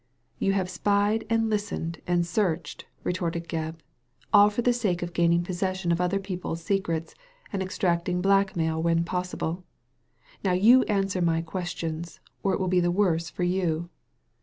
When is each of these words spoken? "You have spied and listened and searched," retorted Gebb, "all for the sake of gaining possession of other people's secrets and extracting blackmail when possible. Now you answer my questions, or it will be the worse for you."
"You 0.39 0.53
have 0.53 0.67
spied 0.67 1.25
and 1.29 1.47
listened 1.47 2.01
and 2.07 2.25
searched," 2.25 2.85
retorted 3.03 3.47
Gebb, 3.47 3.81
"all 4.33 4.49
for 4.49 4.63
the 4.63 4.73
sake 4.73 5.03
of 5.03 5.13
gaining 5.13 5.43
possession 5.43 5.91
of 5.91 6.01
other 6.01 6.19
people's 6.19 6.63
secrets 6.63 7.13
and 7.53 7.61
extracting 7.61 8.19
blackmail 8.19 8.81
when 8.81 9.03
possible. 9.03 9.63
Now 10.43 10.53
you 10.53 10.81
answer 10.85 11.21
my 11.21 11.43
questions, 11.43 12.19
or 12.41 12.51
it 12.55 12.59
will 12.59 12.67
be 12.67 12.79
the 12.79 12.89
worse 12.89 13.29
for 13.29 13.43
you." 13.43 13.91